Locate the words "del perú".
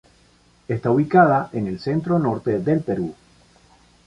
2.57-3.13